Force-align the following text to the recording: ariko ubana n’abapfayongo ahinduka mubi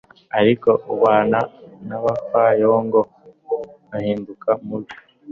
ariko 0.39 0.69
ubana 0.93 1.39
n’abapfayongo 1.87 2.99
ahinduka 3.95 4.49
mubi 4.65 4.93